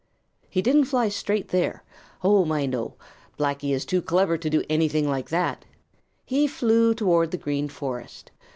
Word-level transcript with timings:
He 0.49 0.63
didn't 0.63 0.85
fly 0.85 1.09
straight 1.09 1.49
there. 1.49 1.83
Oh, 2.23 2.43
my, 2.43 2.65
no! 2.65 2.95
Blacky 3.37 3.69
is 3.71 3.85
too 3.85 4.01
clever 4.01 4.35
to 4.35 4.49
do 4.49 4.63
anything 4.67 5.07
like 5.07 5.29
that. 5.29 5.63
He 6.25 6.47
flew 6.47 6.95
toward 6.95 7.29
the 7.29 7.37
Green 7.37 7.69
Forest. 7.69 8.31